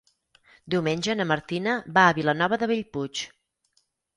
Diumenge 0.73 1.15
na 1.19 1.27
Martina 1.33 1.75
va 1.99 2.07
a 2.07 2.17
Vilanova 2.21 2.61
de 2.63 2.71
Bellpuig. 2.73 3.25